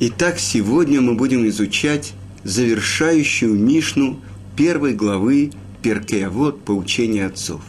[0.00, 4.20] Итак, сегодня мы будем изучать завершающую Мишну
[4.56, 5.52] первой главы
[5.82, 7.62] Перкеавод «Поучение отцов».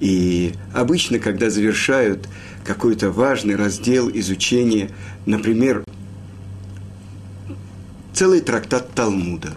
[0.00, 2.26] И обычно, когда завершают
[2.64, 4.90] какой-то важный раздел изучения,
[5.26, 5.84] например,
[8.14, 9.52] целый трактат Талмуда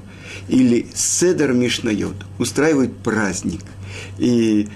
[0.50, 3.62] или Седер Мишнайот, устраивают праздник.
[4.18, 4.68] И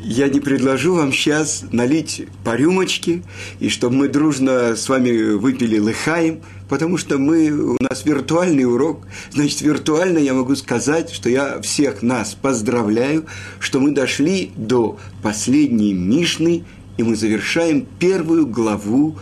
[0.00, 3.22] я не предложу вам сейчас налить по рюмочке,
[3.58, 9.06] и чтобы мы дружно с вами выпили лыхаем, потому что мы, у нас виртуальный урок.
[9.32, 13.26] Значит, виртуально я могу сказать, что я всех нас поздравляю,
[13.58, 16.64] что мы дошли до последней Мишны,
[16.96, 19.18] и мы завершаем первую главу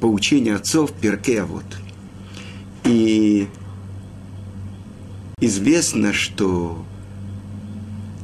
[0.00, 1.64] поучения отцов Перке вот.
[2.84, 3.46] И
[5.40, 6.84] известно, что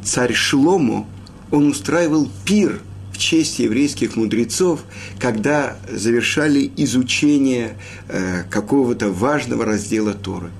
[0.04, 1.08] царь Шлому–
[1.50, 2.80] он устраивал пир
[3.12, 4.84] в честь еврейских мудрецов,
[5.18, 7.76] когда завершали изучение
[8.08, 10.50] э, какого-то важного раздела Торы.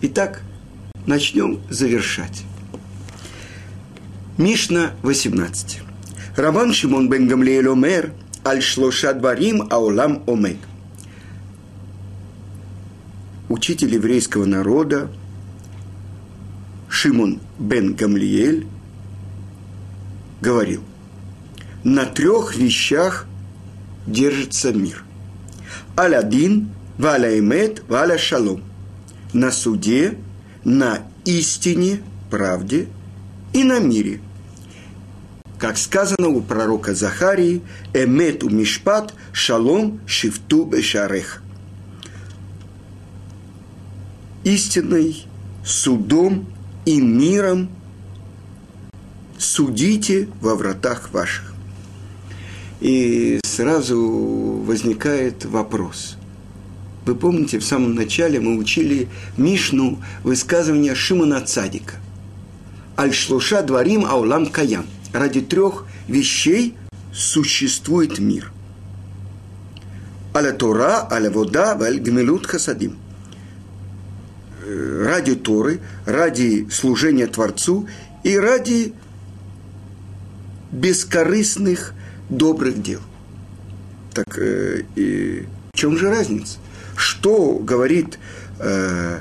[0.00, 0.42] Итак,
[1.06, 2.44] начнем завершать.
[4.38, 5.80] Мишна 18.
[6.36, 8.12] Рабан Шимон бен Гамлиэль омер
[8.44, 10.56] аль шлоша дварим аулам омег.
[13.50, 15.10] Учитель еврейского народа
[16.88, 18.66] Шимон бен Гамлиэль
[20.42, 20.82] говорил,
[21.84, 23.26] на трех вещах
[24.06, 25.04] держится мир.
[25.96, 28.62] Алядин, валя эмет, валя шалом.
[29.32, 30.18] На суде,
[30.64, 32.88] на истине, правде
[33.52, 34.20] и на мире.
[35.58, 37.62] Как сказано у пророка Захарии,
[37.94, 41.40] эмет у мишпат, шалом шифту бешарех.
[44.42, 45.24] Истиной,
[45.64, 46.46] судом
[46.84, 47.70] и миром–
[49.42, 51.52] судите во вратах ваших.
[52.80, 54.00] И сразу
[54.64, 56.16] возникает вопрос.
[57.04, 61.94] Вы помните, в самом начале мы учили Мишну высказывания Шимона Цадика.
[62.96, 64.86] Аль-Шлуша дворим аулам каям.
[65.12, 66.74] Ради трех вещей
[67.12, 68.52] существует мир.
[70.34, 72.96] Аля Тора, аля вода, валь гмелут хасадим.
[74.64, 77.88] Ради Торы, ради служения Творцу
[78.22, 78.94] и ради
[80.72, 81.92] бескорыстных
[82.28, 83.00] добрых дел.
[84.14, 86.58] Так э, и в чем же разница?
[86.96, 88.18] Что говорит
[88.58, 89.20] э,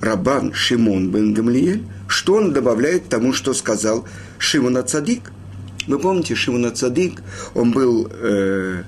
[0.00, 1.84] Рабан Шимон бен Гамлиель?
[2.08, 4.06] Что он добавляет тому, что сказал
[4.38, 5.32] Шимон Ацадик?
[5.86, 7.22] Вы помните, Шимон Ацадик,
[7.54, 8.82] он был э,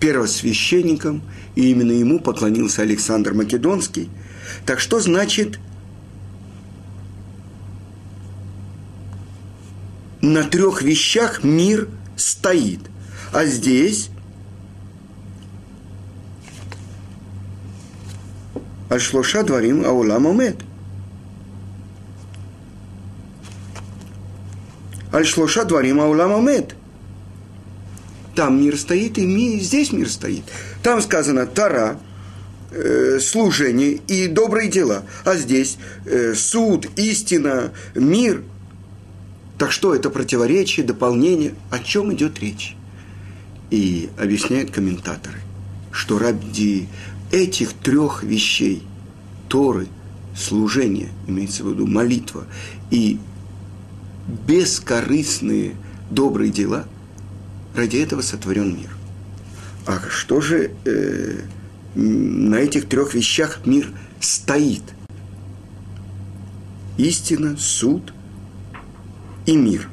[0.00, 1.22] первосвященником,
[1.54, 4.08] и именно ему поклонился Александр Македонский.
[4.66, 5.58] Так что значит–
[10.22, 12.80] на трех вещах мир стоит.
[13.32, 14.08] А здесь
[18.88, 20.56] Ашлоша дворим аулам омет.
[25.12, 26.74] Аль-Шлоша дворим аулам омет.
[28.34, 30.44] Там мир стоит, и ми, здесь мир стоит.
[30.82, 31.98] Там сказано Тара,
[32.70, 35.02] э, служение и добрые дела.
[35.24, 38.44] А здесь э, суд, истина, мир–
[39.62, 41.54] так что это противоречие, дополнение?
[41.70, 42.74] О чем идет речь?
[43.70, 45.38] И объясняют комментаторы,
[45.92, 46.88] что ради
[47.30, 48.82] этих трех вещей
[49.48, 49.86] Торы,
[50.36, 52.48] служение, имеется в виду молитва,
[52.90, 53.20] и
[54.48, 55.76] бескорыстные
[56.10, 56.86] добрые дела,
[57.76, 58.90] ради этого сотворен мир.
[59.86, 61.38] А что же э,
[61.94, 64.82] на этих трех вещах мир стоит?
[66.98, 68.12] Истина, суд–
[69.46, 69.88] и мир.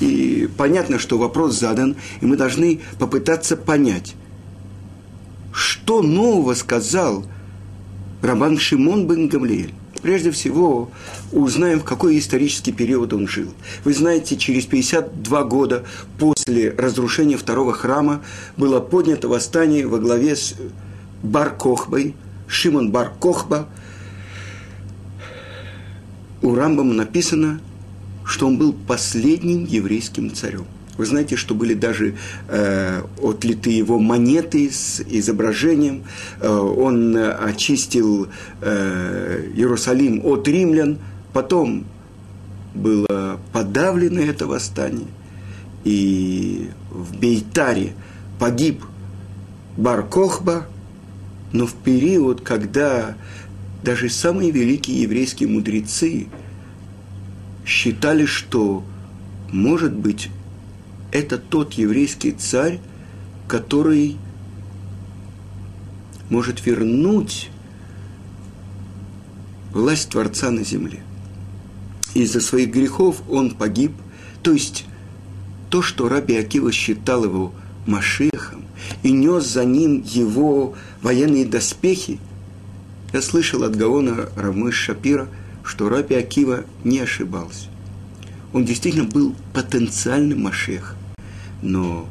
[0.00, 4.14] И понятно, что вопрос задан, и мы должны попытаться понять,
[5.52, 7.24] что нового сказал
[8.22, 9.74] Рабан Шимон бен Гамлиэль.
[10.02, 10.90] Прежде всего,
[11.30, 13.52] узнаем, в какой исторический период он жил.
[13.84, 15.84] Вы знаете, через 52 года
[16.18, 18.22] после разрушения второго храма
[18.56, 20.54] было поднято восстание во главе с
[21.22, 22.14] Бар-Кохбой,
[22.46, 23.68] Шимон Бар-Кохба.
[26.40, 27.60] У Рамбама написано
[28.24, 30.66] что он был последним еврейским царем.
[30.96, 32.16] Вы знаете, что были даже
[32.48, 36.04] э, отлиты его монеты с изображением.
[36.40, 38.28] Э, он очистил
[38.60, 40.98] э, Иерусалим от римлян.
[41.32, 41.86] Потом
[42.74, 45.06] было подавлено это восстание.
[45.84, 47.94] И в Бейтаре
[48.38, 48.84] погиб
[49.78, 50.66] Бар-Кохба,
[51.52, 53.16] но в период, когда
[53.82, 56.26] даже самые великие еврейские мудрецы–
[57.70, 58.82] считали, что,
[59.52, 60.28] может быть,
[61.12, 62.80] это тот еврейский царь,
[63.46, 64.16] который
[66.30, 67.48] может вернуть
[69.72, 71.00] власть Творца на земле.
[72.14, 73.92] Из-за своих грехов он погиб,
[74.42, 74.84] то есть
[75.70, 77.52] то, что Раби Акива считал его
[77.86, 78.64] Машехом
[79.04, 82.18] и нес за ним его военные доспехи,
[83.12, 85.28] я слышал от Гаона Рамыш Шапира,
[85.70, 87.68] что Раби Акива не ошибался.
[88.52, 90.96] Он действительно был потенциальным Машех.
[91.62, 92.08] Но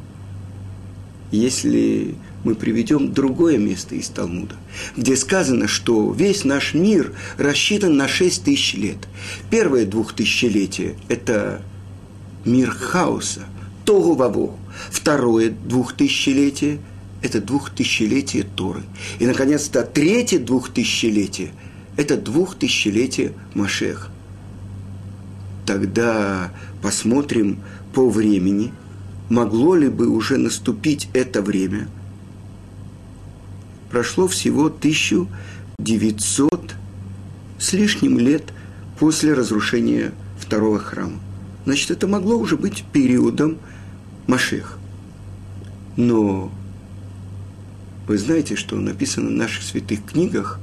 [1.30, 4.56] если мы приведем другое место из Талмуда,
[4.96, 8.96] где сказано, что весь наш мир рассчитан на шесть тысяч лет.
[9.50, 11.60] Первое двухтысячелетие– это
[12.46, 13.42] мир хаоса,
[13.84, 14.58] тогу ваву.
[14.90, 16.78] Второе двухтысячелетие–
[17.22, 18.84] это двухтысячелетие Торы.
[19.18, 21.50] И, наконец-то, третье двухтысячелетие–
[21.96, 24.08] это двухтысячелетие Машеха.
[25.66, 26.52] Тогда
[26.82, 27.58] посмотрим
[27.92, 28.72] по времени,
[29.28, 31.88] могло ли бы уже наступить это время–
[33.90, 36.74] прошло всего 1900
[37.58, 38.52] с лишним лет
[38.98, 41.18] после разрушения второго храма.
[41.66, 43.58] Значит, это могло уже быть периодом
[44.26, 44.78] Машех.
[45.96, 46.50] Но
[48.06, 50.58] вы знаете, что написано в наших святых книгах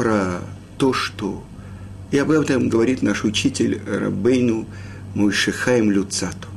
[0.00, 0.40] про
[0.78, 1.44] то, что...
[2.10, 4.66] И об этом говорит наш учитель Рабейну
[5.14, 6.48] Мойшехаем Люцату,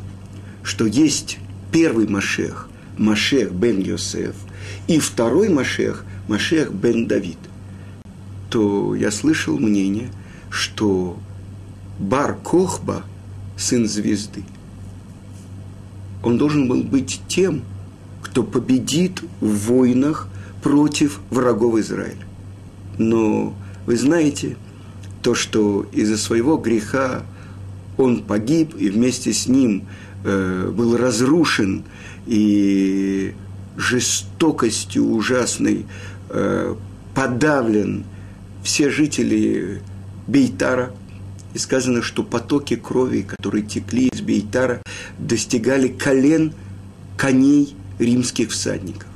[0.63, 4.33] что есть первый Машех, Машех бен Йосеф–
[4.87, 7.37] и второй Машех, Машех бен Давид,
[8.49, 10.09] то я слышал мнение,
[10.49, 11.17] что
[11.99, 13.03] Бар Кохба,
[13.57, 14.45] сын звезды,
[16.23, 17.63] он должен был быть тем,
[18.21, 20.29] кто победит в войнах
[20.61, 22.25] против врагов Израиля.
[22.97, 23.55] Но
[23.85, 24.57] вы знаете,
[25.21, 27.23] то, что из-за своего греха
[27.97, 29.85] он погиб, и вместе с ним
[30.23, 31.83] э, был разрушен
[32.25, 33.33] и
[33.77, 35.85] жестокостью ужасной
[36.29, 36.75] э,
[37.13, 38.03] подавлен
[38.63, 39.81] все жители
[40.27, 40.91] Бейтара.
[41.53, 44.81] И сказано, что потоки крови, которые текли из Бейтара,
[45.19, 46.53] достигали колен
[47.15, 49.07] коней римских всадников.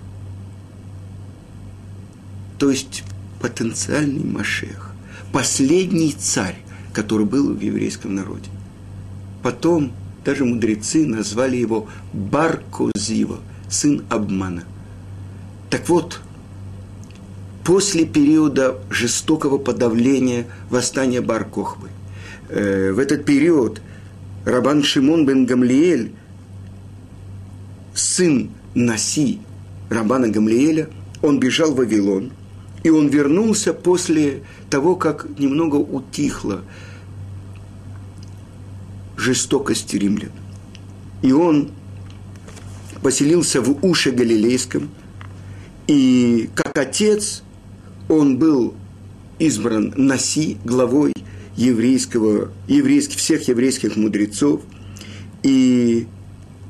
[2.59, 3.03] То есть
[3.39, 4.93] потенциальный Машех,
[5.31, 6.57] последний царь,
[6.93, 8.49] который был в еврейском народе.
[9.43, 9.91] Потом
[10.25, 13.39] даже мудрецы назвали его Баркозива–
[13.69, 14.63] сын обмана.
[15.69, 16.21] Так вот,
[17.63, 21.89] после периода жестокого подавления восстания Бар-Кохбы,
[22.49, 23.81] э, в этот период
[24.45, 26.13] Рабан Шимон бен Гамлиэль,
[27.93, 29.39] сын Наси
[29.89, 30.87] Рабана Гамлиэля,
[31.21, 32.31] он бежал в Вавилон,
[32.87, 36.61] и он вернулся после того, как немного утихла
[39.17, 40.31] жестокость римлян.
[41.21, 41.71] И он
[43.01, 44.89] поселился в Уше Галилейском,
[45.87, 47.43] и как отец
[48.07, 48.73] он был
[49.37, 51.11] избран Наси, главой
[51.57, 54.61] еврейского, еврейских, всех еврейских мудрецов,
[55.43, 56.07] и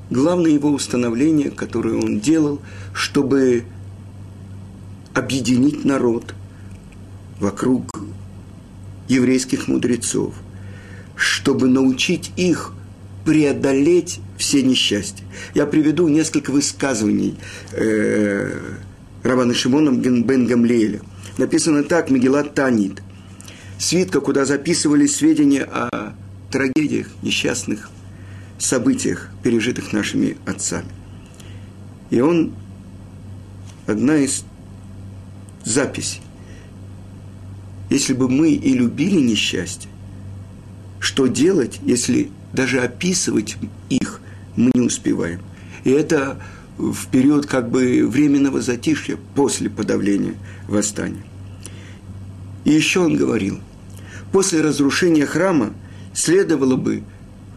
[0.10, 2.60] главное его установление, которое он делал,
[2.96, 3.66] чтобы
[5.18, 6.36] объединить народ
[7.40, 7.90] вокруг
[9.08, 10.36] еврейских мудрецов,
[11.16, 12.74] чтобы научить их
[13.26, 15.26] преодолеть все несчастья.
[15.56, 17.38] Я приведу несколько высказываний
[17.74, 18.60] э,
[19.24, 21.02] Равана Шимона бен Гамлееля.
[21.38, 23.02] Написано так, Мегелат Танит.
[23.80, 26.14] Свитка, куда записывались сведения о
[26.52, 27.90] трагедиях, несчастных
[28.60, 30.90] событиях, пережитых нашими отцами.
[32.10, 32.54] И он,
[33.86, 34.46] одна из
[35.68, 36.22] записей,
[37.90, 39.90] если бы мы и любили несчастье,
[41.00, 43.58] что делать, если даже описывать
[43.90, 44.22] их
[44.56, 45.42] мы не успеваем.
[45.84, 46.42] И это
[46.78, 50.36] в период как бы временного затишья после подавления
[50.68, 51.24] восстания.
[52.66, 53.60] И еще он говорил,
[54.32, 55.74] после разрушения храма
[56.14, 57.04] следовало бы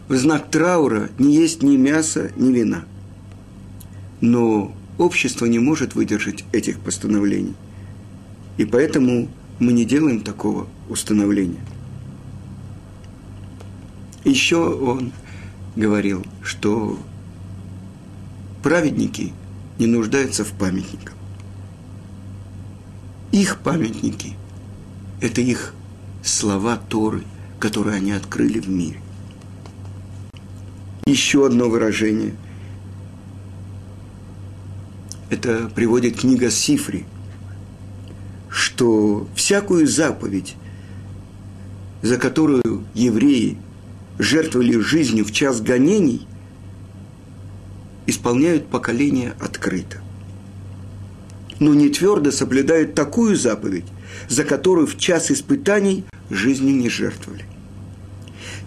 [0.07, 2.85] в знак траура не есть ни мяса, ни вина.
[4.21, 7.55] Но общество не может выдержать этих постановлений.
[8.61, 9.27] И поэтому
[9.57, 11.65] мы не делаем такого установления.
[14.23, 15.13] Еще он
[15.75, 16.99] говорил, что
[18.61, 19.33] праведники
[19.79, 21.15] не нуждаются в памятниках.
[23.31, 24.35] Их памятники–
[25.21, 25.73] это их
[26.23, 27.23] слова Торы,
[27.57, 29.01] которые они открыли в мире.
[31.07, 32.35] Еще одно выражение.
[35.31, 37.07] Это приводит книга Сифри,
[38.81, 40.55] что всякую заповедь,
[42.01, 43.59] за которую евреи
[44.17, 46.25] жертвовали жизнью в час гонений,
[48.07, 50.01] исполняют поколение открыто.
[51.59, 53.85] но не твердо соблюдают такую заповедь,
[54.27, 57.45] за которую в час испытаний жизнью не жертвовали.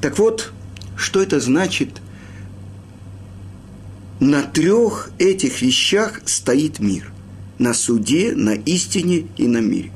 [0.00, 0.52] Так вот,
[0.96, 2.00] что это значит?
[4.20, 7.10] На трех этих вещах стоит мир.
[7.58, 9.90] На суде, на истине и на мире.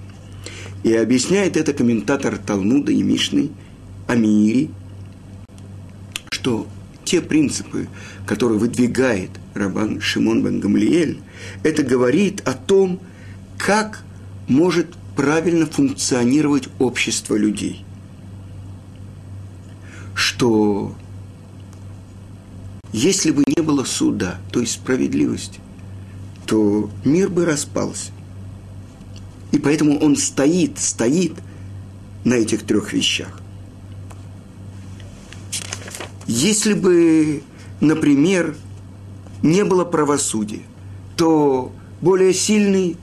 [0.82, 3.50] И объясняет это комментатор Талмуда и Мишны
[4.06, 4.70] о мире,
[6.30, 6.66] что
[7.04, 7.88] те принципы,
[8.26, 11.18] которые выдвигает Рабан Шимон бен Гамлиэль,
[11.62, 13.00] это говорит о том,
[13.58, 14.04] как
[14.46, 17.84] может правильно функционировать общество людей.
[20.14, 20.94] Что
[22.92, 25.60] если бы не было суда, то есть справедливости,
[26.46, 28.12] то мир бы распался.
[29.52, 31.34] И поэтому он стоит, стоит
[32.24, 33.40] на этих трех вещах.
[36.26, 37.42] Если бы,
[37.80, 38.54] например,
[39.42, 40.62] не было правосудия,
[41.16, 42.96] то более сильный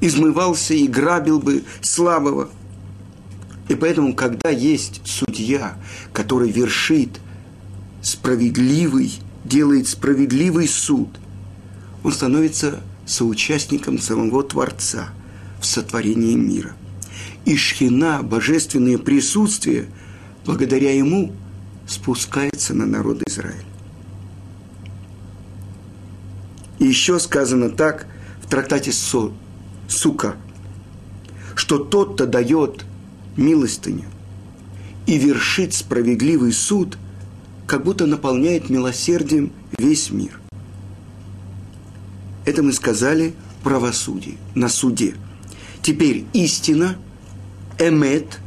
[0.00, 2.48] измывался и грабил бы слабого.
[3.68, 5.76] И поэтому, когда есть судья,
[6.12, 7.20] который вершит
[8.02, 9.12] справедливый,
[9.44, 11.08] делает справедливый суд,
[12.04, 15.10] он становится соучастником самого Творца
[15.60, 16.74] в сотворении мира.
[17.44, 19.86] И шхина, божественное присутствие,
[20.44, 21.32] благодаря ему
[21.86, 23.64] спускается на народ Израиля.
[26.78, 28.06] И еще сказано так
[28.42, 29.32] в трактате Со,
[29.88, 30.36] Сука,
[31.54, 32.84] что тот, кто дает
[33.36, 34.04] милостыню
[35.06, 36.98] и вершит справедливый суд,
[37.66, 40.40] как будто наполняет милосердием весь мир.
[42.46, 45.16] Это мы сказали правосудие, на суде.
[45.82, 46.96] Теперь истина,
[47.78, 48.40] эмет.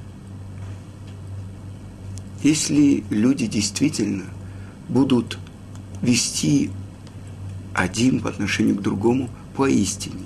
[2.41, 4.23] Если люди действительно
[4.87, 5.37] будут
[6.01, 6.71] вести
[7.73, 10.23] один по отношению к другому поистине.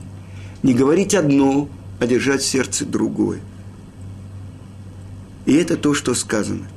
[0.61, 1.67] Не говорить одно,
[1.99, 3.41] а держать в сердце другое.
[5.47, 6.67] И это то, что сказано.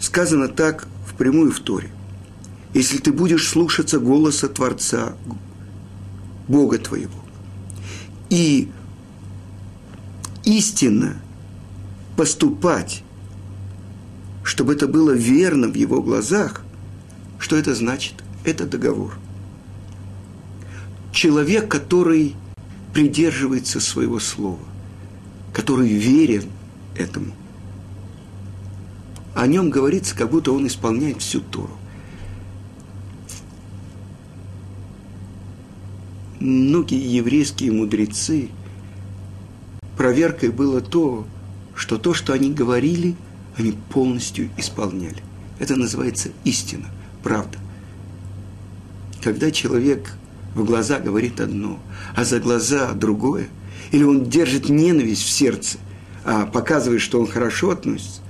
[0.00, 1.90] Сказано так в прямую в Торе.
[2.74, 5.14] Если ты будешь слушаться голоса Творца,
[6.48, 7.24] Бога твоего,
[8.28, 8.70] и
[10.44, 11.16] истинно
[12.16, 13.02] поступать,
[14.44, 16.62] чтобы это было верно в его глазах,
[17.38, 18.14] что это значит?
[18.46, 19.18] это договор.
[21.12, 22.34] Человек, который
[22.92, 24.60] придерживается своего слова,
[25.52, 26.44] который верен
[26.96, 27.32] этому,
[29.34, 31.76] о нем говорится, как будто он исполняет всю Тору.
[36.40, 38.48] Многие еврейские мудрецы,
[39.96, 41.26] проверкой было то,
[41.74, 43.16] что то, что они говорили,
[43.56, 45.22] они полностью исполняли.
[45.58, 46.86] Это называется истина,
[47.22, 47.58] правда
[49.26, 50.12] когда человек
[50.54, 51.80] в глаза говорит одно,
[52.14, 53.48] а за глаза другое,
[53.90, 55.78] или он держит ненависть в сердце,
[56.24, 58.20] а показывает, что он хорошо относится,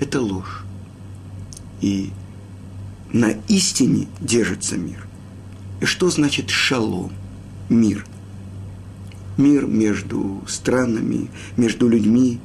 [0.00, 0.64] это ложь.
[1.82, 2.12] И
[3.12, 5.05] на истине держится мир.
[5.82, 7.12] Что значит шалом?
[7.68, 8.06] Мир.
[9.36, 12.40] Мир между странами, между людьми.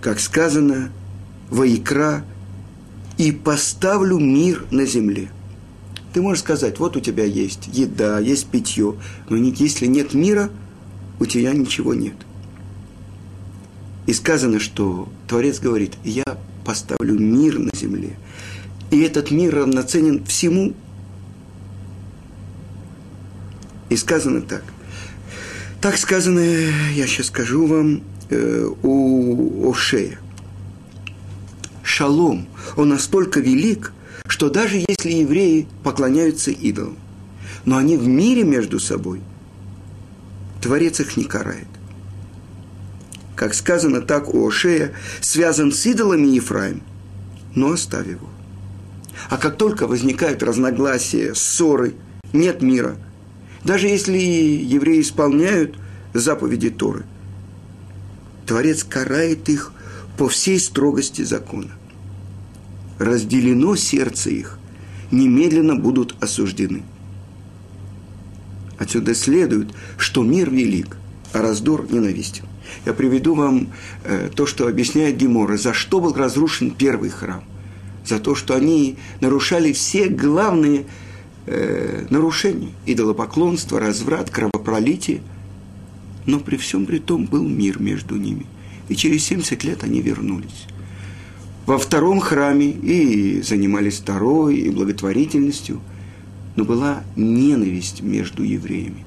[0.00, 0.90] Как сказано,
[1.50, 2.24] воикра,
[3.18, 5.30] и поставлю мир на земле–
[6.12, 8.96] ты можешь сказать, вот у тебя есть еда, есть питье,
[9.28, 10.50] но если нет мира,
[11.20, 12.14] у тебя ничего нет.
[14.06, 16.24] И сказано, что Творец говорит, я
[16.64, 18.16] поставлю мир на земле.
[18.90, 20.72] И этот мир равноценен всему.
[23.88, 24.62] И сказано так.
[25.80, 30.18] Так сказано, я сейчас скажу вам, э, у Ошея.
[31.82, 33.92] Шалом, он настолько велик,
[34.26, 36.98] что даже если евреи поклоняются идолам,
[37.64, 39.20] но они в мире между собой,
[40.60, 41.68] Творец их не карает.
[43.36, 46.82] Как сказано так у Ошея, связан с идолами Ефраим,
[47.54, 48.28] но оставь его.
[49.30, 51.94] А как только возникают разногласия, ссоры,
[52.32, 52.96] нет мира,
[53.64, 55.78] даже если евреи исполняют
[56.14, 57.04] заповеди Торы,
[58.46, 59.72] Творец карает их
[60.16, 61.70] по всей строгости закона
[62.98, 64.58] разделено сердце их,
[65.10, 66.82] немедленно будут осуждены.
[68.78, 70.96] Отсюда следует, что мир велик,
[71.32, 72.44] а раздор ненавистен.
[72.84, 73.68] Я приведу вам
[74.04, 77.42] э, то, что объясняет Гемора, за что был разрушен первый храм.
[78.04, 80.86] За то, что они нарушали все главные
[81.48, 82.70] э, нарушения.
[82.86, 85.20] Идолопоклонство, разврат, кровопролитие.
[86.26, 88.46] Но при всем при том был мир между ними.
[88.88, 90.66] И через 70 лет они вернулись
[91.68, 95.82] во втором храме и занимались второй, и благотворительностью.
[96.56, 99.04] но была ненависть между евреями.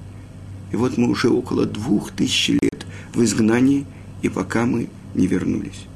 [0.71, 3.85] И вот мы уже около двух тысяч лет в изгнании,
[4.21, 5.87] и пока мы не вернулись.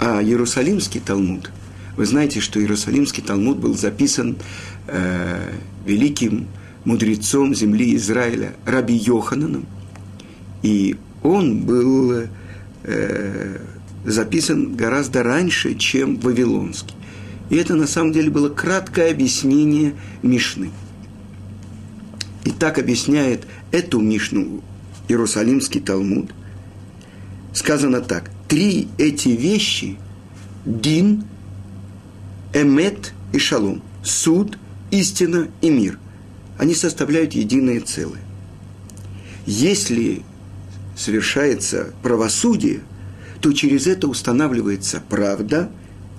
[0.00, 1.52] А Иерусалимский Талмуд,
[1.98, 4.36] вы знаете, что Иерусалимский Талмуд был записан
[4.86, 5.52] э,
[5.84, 6.46] великим
[6.84, 9.66] мудрецом земли Израиля Раби Йохананом,
[10.62, 12.28] и он был
[12.84, 13.58] э,
[14.04, 16.94] записан гораздо раньше, чем Вавилонский.
[17.50, 20.70] И это на самом деле было краткое объяснение Мишны.
[22.44, 24.62] И так объясняет эту Мишну
[25.08, 26.30] Иерусалимский Талмуд.
[27.52, 28.30] Сказано так.
[28.46, 29.96] Три эти вещи–
[30.64, 31.24] дин,
[32.52, 33.82] эмет и шалом.
[34.02, 34.58] Суд,
[34.90, 35.98] истина и мир.
[36.58, 38.20] Они составляют единое целое.
[39.46, 40.22] Если
[40.96, 42.80] совершается правосудие,
[43.40, 45.70] то через это устанавливается правда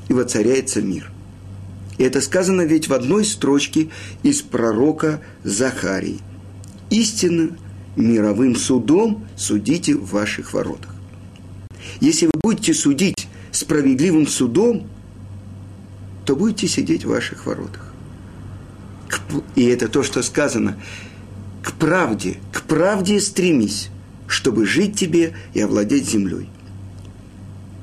[0.08, 1.12] и воцаряется мир.
[1.98, 3.90] И это сказано ведь в одной строчке
[4.24, 6.20] из пророка Захарии.
[6.90, 7.58] «Истинно
[7.96, 10.96] мировым судом судите в ваших воротах».
[12.00, 14.88] Если вы будете судить справедливым судом,
[16.30, 17.92] то будете сидеть в ваших воротах.
[19.56, 20.80] И это то, что сказано.
[21.64, 23.90] К правде, к правде стремись,
[24.28, 26.48] чтобы жить тебе и овладеть землей.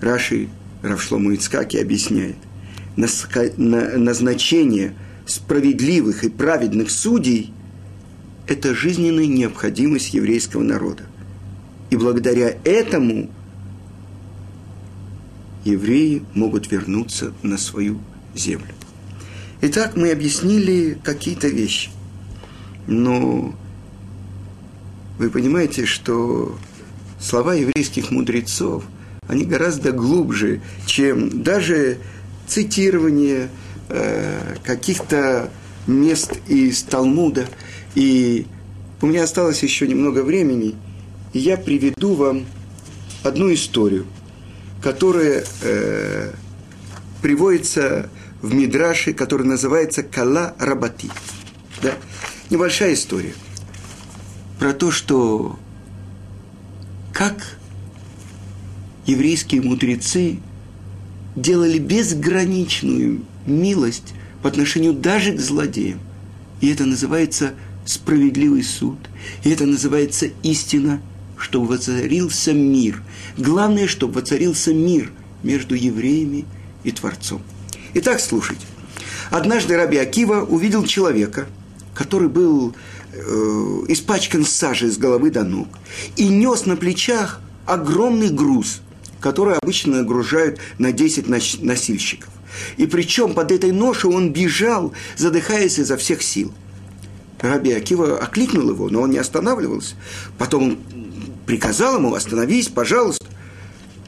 [0.01, 0.49] Раши
[0.83, 2.37] Равшлому Ицкаки объясняет,
[2.97, 4.95] назначение
[5.27, 7.53] справедливых и праведных судей–
[8.47, 11.03] это жизненная необходимость еврейского народа.
[11.91, 13.29] И благодаря этому
[15.65, 18.16] евреи могут вернуться на свою землю.
[19.63, 21.91] Итак, мы объяснили какие-то вещи.
[22.87, 23.55] Но
[25.19, 26.57] вы понимаете, что
[27.19, 28.85] слова еврейских мудрецов,
[29.29, 31.99] они гораздо глубже, чем даже
[32.47, 33.49] цитирование
[33.89, 35.51] э, каких-то
[35.87, 37.47] мест из Талмуда.
[37.95, 38.47] И
[39.01, 40.75] у меня осталось еще немного времени,
[41.33, 42.45] и я приведу вам
[43.25, 44.07] одну историю,
[44.83, 46.33] которая э,
[47.23, 48.11] приводится
[48.43, 51.11] в Мидраше, который называется Кала Рабати.
[51.83, 51.95] Да?
[52.51, 53.35] Небольшая история
[54.59, 55.59] про то, что
[57.13, 57.59] как
[59.07, 60.39] еврейские мудрецы
[61.35, 66.01] делали безграничную милость по отношению даже к злодеям.
[66.61, 68.99] И это называется справедливый суд.
[69.45, 71.01] И это называется истина,
[71.39, 73.03] чтобы воцарился мир.
[73.37, 76.47] Главное, чтобы воцарился мир между евреями
[76.85, 77.43] и Творцом.
[77.99, 78.67] Итак, слушайте.
[79.31, 81.47] Однажды Раби Акива увидел человека,
[81.95, 82.75] который был
[83.13, 83.19] э,
[83.89, 85.69] испачкан сажей с головы до ног
[86.17, 88.81] и нес на плечах огромный груз–
[89.21, 92.31] которые обычно нагружают на 10 носильщиков.
[92.77, 96.53] И причем под этой ношей он бежал, задыхаясь изо всех сил.
[97.41, 99.97] Раби Акива окликнул его, но он не останавливался.
[100.39, 100.79] Потом он
[101.45, 103.26] приказал ему «Остановись, пожалуйста».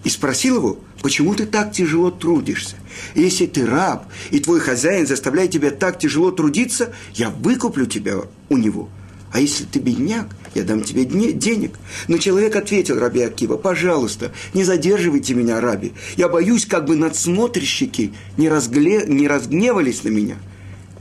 [0.09, 2.77] И спросил его, почему ты так тяжело трудишься?
[3.15, 8.15] Если ты раб, и твой хозяин заставляет тебя так тяжело трудиться, я выкуплю тебя
[8.49, 8.89] у него.
[9.35, 11.75] А если ты бедняк, я дам тебе денег.
[12.09, 15.93] Но человек ответил Раби Акива, пожалуйста, не задерживайте меня, Раби.
[16.17, 19.05] Я боюсь, как бы надсмотрщики не, разгле...
[19.07, 20.37] не разгневались на меня.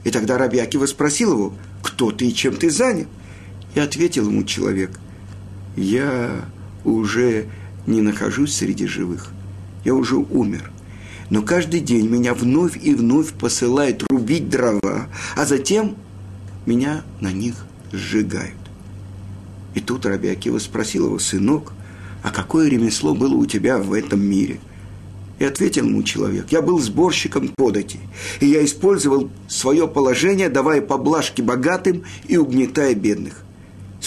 [0.04, 3.08] И тогда Раби Акива спросил его, кто ты и чем ты занят?
[3.74, 5.00] И ответил ему человек,
[5.76, 6.44] я
[6.84, 7.46] уже
[7.88, 9.30] не нахожусь среди живых.
[9.84, 10.70] Я уже умер.
[11.30, 15.96] Но каждый день меня вновь и вновь посылают рубить дрова, а затем
[16.66, 18.54] меня на них сжигают.
[19.74, 21.72] И тут Раби Акива спросил его, сынок,
[22.22, 24.58] а какое ремесло было у тебя в этом мире?
[25.38, 28.00] И ответил ему человек, я был сборщиком подати,
[28.40, 33.44] и я использовал свое положение, давая поблажки богатым и угнетая бедных.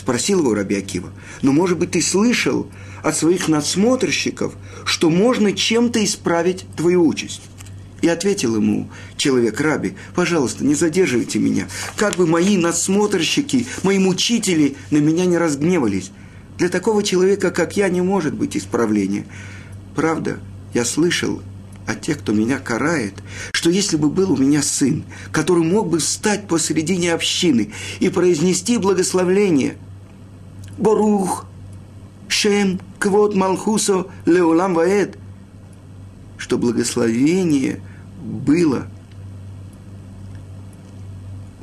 [0.01, 1.11] Спросил его Раби Акива,
[1.43, 2.67] ну, может быть, ты слышал
[3.03, 7.43] от своих надсмотрщиков, что можно чем-то исправить твою участь?
[8.01, 14.75] И ответил ему человек Раби, пожалуйста, не задерживайте меня, как бы мои надсмотрщики, мои мучители
[14.89, 16.09] на меня не разгневались.
[16.57, 19.27] Для такого человека, как я, не может быть исправления.
[19.95, 20.39] Правда,
[20.73, 21.43] я слышал
[21.85, 23.13] от тех, кто меня карает,
[23.51, 28.79] что если бы был у меня сын, который мог бы встать посредине общины и произнести
[28.79, 29.77] благословление
[30.81, 31.45] «Борух,
[32.27, 35.17] Шем, Квот Малхусо, Леулам Ваэд»,
[36.37, 37.79] что благословение–
[38.21, 38.87] было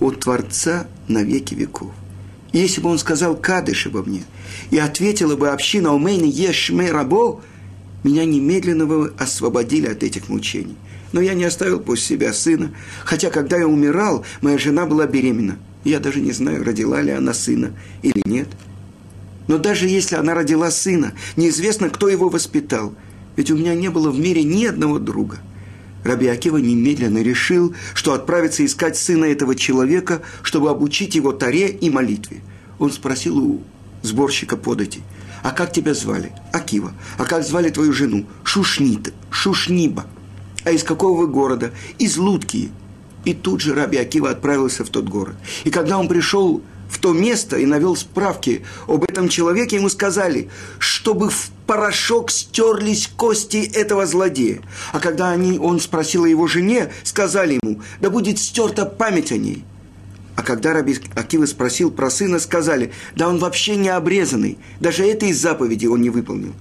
[0.00, 1.90] от Творца на веки веков.
[2.52, 4.24] Если бы он сказал «Кадыш обо мне»,
[4.70, 7.42] и ответила бы община «Умейни ешме рабо»,
[8.04, 10.76] меня немедленно вы освободили от этих мучений.
[11.12, 12.72] Но я не оставил после себя сына,
[13.04, 15.59] хотя когда я умирал, моя жена была беременна.
[15.85, 18.48] Я даже не знаю, родила ли она сына или нет.
[19.48, 22.94] Но даже если она родила сына, неизвестно, кто его воспитал.
[23.37, 25.38] Ведь у меня не было в мире ни одного друга.
[26.04, 31.90] Раби Акива немедленно решил, что отправится искать сына этого человека, чтобы обучить его таре и
[31.90, 32.42] молитве.
[32.78, 33.62] Он спросил у
[34.02, 35.02] сборщика подати,
[35.42, 36.32] а как тебя звали?
[36.52, 36.92] Акива.
[37.16, 38.26] А как звали твою жену?
[38.44, 40.06] Шушнита, Шушниба.
[40.64, 41.72] А из какого вы города?
[41.98, 42.70] Из Лудки.
[43.24, 45.37] И тут же Раби Акива отправился в тот город.
[45.64, 50.48] И когда он пришел в то место и навел справки об этом человеке, ему сказали,
[50.79, 54.62] чтобы в порошок стерлись кости этого злодея.
[54.92, 59.37] А когда они, он спросил о его жене, сказали ему, да будет стерта память о
[59.37, 59.64] ней.
[60.35, 65.33] А когда Раби Акива спросил про сына, сказали, да он вообще не обрезанный, даже этой
[65.33, 66.55] заповеди он не выполнил.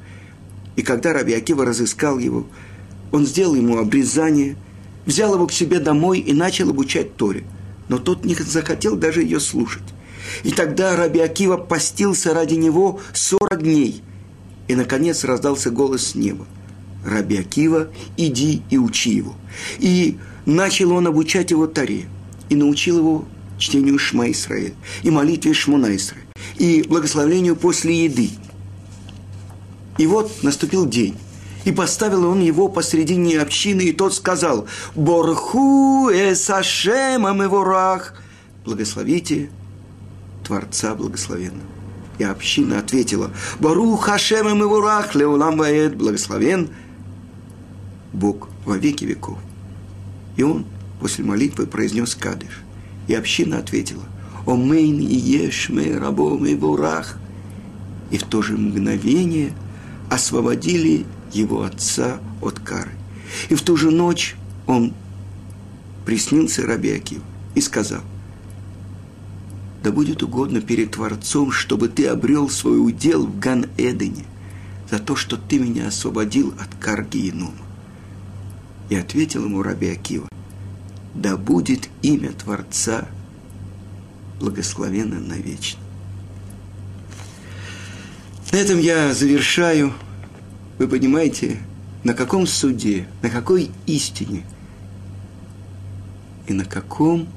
[0.75, 2.47] И когда Раби Акива разыскал его,
[3.11, 4.57] он сделал ему обрезание,
[5.05, 7.43] взял его к себе домой и начал обучать Торе.
[7.87, 9.83] Но тот не захотел даже ее слушать.
[10.43, 14.01] И тогда Раби Акива постился ради него 40 дней.
[14.67, 16.45] И, наконец, раздался голос с неба.
[17.05, 19.35] Раби Акива, иди и учи его.
[19.79, 22.05] И начал он обучать его Таре.
[22.49, 23.25] И научил его
[23.57, 28.29] чтению Шма Исраэль, и молитве Шмуна Исраэль, и благословению после еды.
[29.97, 31.17] И вот наступил день.
[31.65, 38.13] И поставил он его посредине общины, и тот сказал, «Борху эсашемам эворах!»
[38.63, 39.49] Благословите
[40.47, 41.67] Творца Благословенного.
[42.17, 46.69] И община ответила, «Барух Хашем им Ивурах, Леулам Ваэд, благословен
[48.13, 49.37] Бог во веки веков».
[50.37, 50.65] И он
[50.99, 52.63] после молитвы произнес Кадыш.
[53.07, 54.03] И община ответила,
[54.47, 57.17] «Омейн и ешь мы рабом и бурах».
[58.09, 59.51] И в то же мгновение
[60.09, 62.91] освободили его отца от кары.
[63.49, 64.93] И в ту же ночь он
[66.05, 67.21] приснился Раби Акив
[67.53, 68.01] и сказал–
[69.83, 74.25] да будет угодно перед Творцом, чтобы ты обрел свой удел в Ган-Эдене
[74.89, 77.53] за то, что ты меня освободил от карги Инума.
[78.89, 80.27] И ответил ему Раби Акива,
[81.13, 83.07] да будет имя Творца
[84.39, 85.79] благословенно навечно.
[88.51, 89.93] На этом я завершаю.
[90.77, 91.57] Вы понимаете,
[92.03, 94.43] на каком суде, на какой истине
[96.47, 97.27] и на каком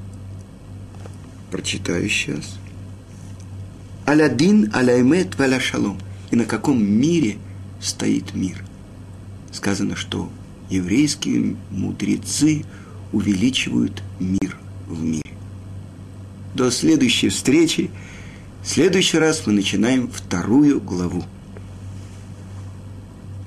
[1.50, 2.58] Прочитаю сейчас.
[4.06, 5.98] Алядин, аляймет, валя шалом.
[6.30, 7.38] И на каком мире
[7.80, 8.64] стоит мир?
[9.52, 10.30] Сказано, что
[10.68, 12.64] еврейские мудрецы
[13.12, 15.22] увеличивают мир в мире.
[16.54, 17.90] До следующей встречи.
[18.62, 21.24] В следующий раз мы начинаем вторую главу.